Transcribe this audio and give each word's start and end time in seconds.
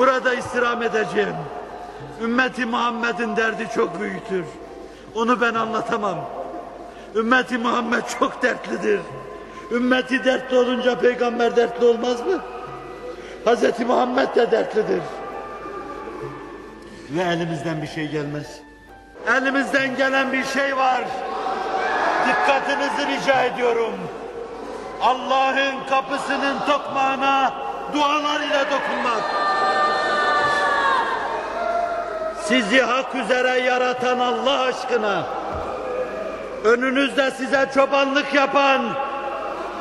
Burada 0.00 0.34
istirham 0.34 0.82
edeceğim. 0.82 1.36
Ümmeti 2.22 2.66
Muhammed'in 2.66 3.36
derdi 3.36 3.68
çok 3.74 4.00
büyüktür. 4.00 4.44
Onu 5.14 5.40
ben 5.40 5.54
anlatamam. 5.54 6.18
Ümmeti 7.14 7.58
Muhammed 7.58 8.02
çok 8.18 8.42
dertlidir. 8.42 9.00
Ümmeti 9.70 10.24
dertli 10.24 10.58
olunca 10.58 10.98
peygamber 10.98 11.56
dertli 11.56 11.86
olmaz 11.86 12.26
mı? 12.26 12.40
Hazreti 13.44 13.84
Muhammed 13.84 14.34
de 14.36 14.50
dertlidir. 14.50 15.02
Ve 17.10 17.22
elimizden 17.22 17.82
bir 17.82 17.88
şey 17.88 18.08
gelmez. 18.08 18.60
Elimizden 19.28 19.96
gelen 19.96 20.32
bir 20.32 20.44
şey 20.44 20.76
var. 20.76 21.04
Dikkatinizi 22.28 23.06
rica 23.06 23.42
ediyorum. 23.44 23.94
Allah'ın 25.00 25.74
kapısının 25.90 26.58
tokmağına 26.66 27.52
dualar 27.94 28.40
ile 28.40 28.64
dokunmak. 28.70 29.59
Sizi 32.50 32.80
hak 32.80 33.14
üzere 33.14 33.60
yaratan 33.60 34.18
Allah 34.18 34.60
aşkına, 34.60 35.26
önünüzde 36.64 37.30
size 37.30 37.70
çobanlık 37.74 38.34
yapan 38.34 38.82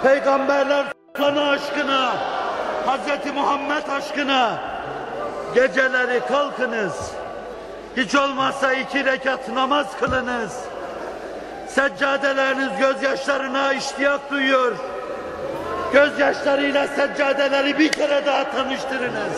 peygamberler 0.04 0.86
sultanı 1.16 1.50
aşkına, 1.50 2.16
Hz. 2.86 3.34
Muhammed 3.34 3.88
aşkına 3.88 4.58
geceleri 5.56 6.20
kalkınız. 6.28 7.12
Hiç 7.98 8.16
olmazsa 8.16 8.74
iki 8.74 9.06
rekat 9.06 9.50
namaz 9.50 9.88
kılınız. 10.00 10.58
Seccadeleriniz 11.68 12.78
gözyaşlarına 12.80 13.74
iştiyak 13.74 14.32
duyuyor. 14.32 14.72
Gözyaşlarıyla 15.94 16.88
seccadeleri 16.88 17.80
bir 17.80 17.92
kere 17.92 18.26
daha 18.26 18.52
tanıştırınız. 18.52 19.38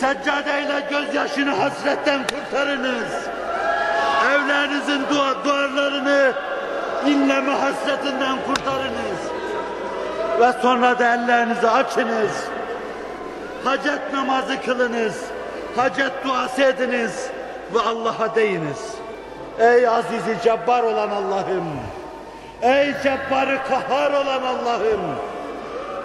Seccadeyle 0.00 0.86
gözyaşını 0.90 1.50
hasretten 1.50 2.20
kurtarınız. 2.26 3.12
Evlerinizin 4.30 5.02
dua, 5.10 5.44
duvarlarını 5.44 6.32
inleme 7.06 7.52
hasretinden 7.52 8.36
kurtarınız. 8.46 9.20
Ve 10.40 10.62
sonra 10.62 10.98
da 10.98 11.14
ellerinizi 11.14 11.70
açınız. 11.70 12.30
Hacet 13.64 14.12
namazı 14.12 14.62
kılınız. 14.62 15.20
Hacet 15.76 16.12
duası 16.24 16.62
ediniz. 16.62 17.28
Ve 17.74 17.80
Allah'a 17.80 18.34
deyiniz. 18.34 18.94
Ey 19.58 19.88
azizi 19.88 20.36
cebbar 20.44 20.82
olan 20.82 21.10
Allah'ım. 21.10 21.64
Ey 22.62 22.94
cebbarı 23.02 23.58
kahhar 23.68 24.12
olan 24.12 24.42
Allah'ım. 24.42 25.00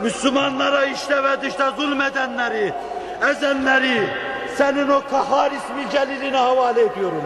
Müslümanlara 0.02 0.86
işte 0.86 1.24
ve 1.24 1.42
dışta 1.42 1.72
zulmedenleri, 1.72 2.74
ezenleri 3.28 4.10
senin 4.58 4.88
o 4.88 5.02
kahhar 5.12 5.52
ismi 5.52 5.92
celiline 5.92 6.38
havale 6.38 6.82
ediyorum. 6.82 7.24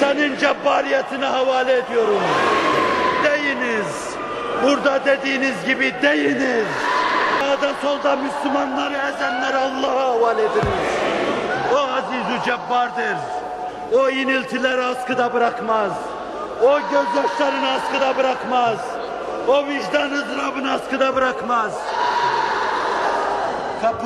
Senin 0.00 0.38
cebbariyetine 0.38 1.26
havale 1.26 1.72
ediyorum. 1.72 2.22
Deyiniz. 3.24 4.12
Burada 4.62 5.04
dediğiniz 5.04 5.64
gibi 5.66 5.94
deyiniz. 6.02 6.66
Sağda 7.40 7.72
solda 7.82 8.16
Müslümanları 8.16 8.94
ezenleri 8.94 9.56
Allah'a 9.56 10.08
havale 10.08 10.42
ediniz. 10.42 10.92
O 11.74 11.76
azizü 11.76 12.44
cebbardır. 12.44 13.16
O 13.92 14.10
iniltileri 14.10 14.82
askıda 14.82 15.32
bırakmaz. 15.32 15.92
O 16.62 16.80
gözyaşlarını 16.80 17.70
askıda 17.70 18.16
bırakmaz. 18.16 18.78
O 19.48 19.66
vicdan 19.66 20.10
ızdırabını 20.10 20.72
askıda 20.72 21.16
bırakmaz. 21.16 21.72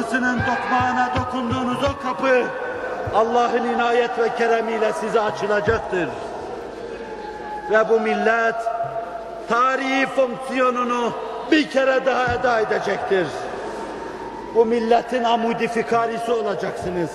Kapısının 0.07 0.39
dokmağına 0.39 1.11
dokunduğunuz 1.17 1.79
o 1.85 2.03
kapı 2.03 2.45
Allah'ın 3.15 3.65
inayet 3.75 4.19
ve 4.19 4.37
keremiyle 4.39 4.93
size 4.93 5.21
açılacaktır. 5.21 6.09
Ve 7.71 7.89
bu 7.89 8.01
millet 8.01 8.55
tarihi 9.49 10.07
fonksiyonunu 10.07 11.13
bir 11.51 11.71
kere 11.71 12.07
daha 12.07 12.35
eda 12.35 12.61
edecektir. 12.61 13.27
Bu 14.55 14.67
milletin 14.67 15.25
amudi 15.25 15.69
fikarisi 15.69 16.33
olacaksınız. 16.33 17.11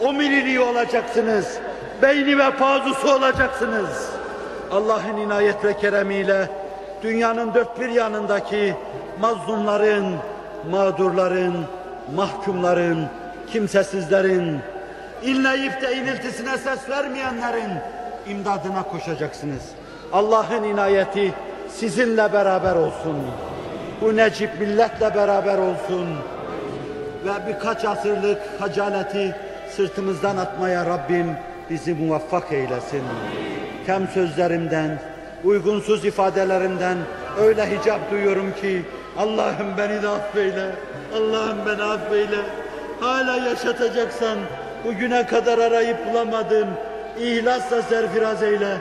Omuriliği 0.00 0.60
olacaksınız. 0.60 1.58
Beyni 2.02 2.38
ve 2.38 2.50
pazusu 2.50 3.14
olacaksınız. 3.14 4.10
Allah'ın 4.72 5.16
inayet 5.16 5.64
ve 5.64 5.76
keremiyle 5.76 6.48
dünyanın 7.02 7.54
dört 7.54 7.80
bir 7.80 7.88
yanındaki 7.88 8.74
mazlumların, 9.20 10.16
mağdurların, 10.70 11.66
mahkumların, 12.14 13.06
kimsesizlerin, 13.52 14.58
inleyip 15.22 15.82
de 15.82 15.96
iniltisine 15.96 16.58
ses 16.58 16.88
vermeyenlerin 16.88 17.70
imdadına 18.28 18.82
koşacaksınız. 18.82 19.62
Allah'ın 20.12 20.64
inayeti 20.64 21.34
sizinle 21.68 22.32
beraber 22.32 22.76
olsun. 22.76 23.16
Bu 24.00 24.16
necip 24.16 24.60
milletle 24.60 25.14
beraber 25.14 25.58
olsun. 25.58 26.06
Ve 27.24 27.48
birkaç 27.48 27.84
asırlık 27.84 28.38
hacaleti 28.60 29.34
sırtımızdan 29.76 30.36
atmaya 30.36 30.86
Rabbim 30.86 31.26
bizi 31.70 31.94
muvaffak 31.94 32.52
eylesin. 32.52 33.02
Kem 33.86 34.08
sözlerimden, 34.08 34.98
uygunsuz 35.44 36.04
ifadelerimden 36.04 36.96
öyle 37.40 37.70
hicap 37.70 38.10
duyuyorum 38.10 38.54
ki 38.60 38.82
Allah'ım 39.20 39.76
beni 39.78 40.02
de 40.02 40.08
affeyle, 40.08 40.66
Allah'ım 41.16 41.66
beni 41.66 41.82
affeyle. 41.82 42.36
Hala 43.00 43.36
yaşatacaksan 43.36 44.38
bugüne 44.84 45.26
kadar 45.26 45.58
arayıp 45.58 46.10
bulamadım. 46.10 46.68
İhlasla 47.18 47.82
serfiraz 47.82 48.42
eyle. 48.42 48.76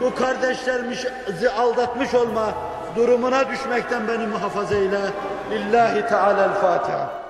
Bu 0.00 0.14
kardeşlerimizi 0.14 1.50
aldatmış 1.58 2.14
olma 2.14 2.54
durumuna 2.96 3.50
düşmekten 3.50 4.08
beni 4.08 4.26
muhafaza 4.26 4.74
eyle. 4.74 5.00
Lillahi 5.50 6.06
Teala'l-Fatiha. 6.06 7.23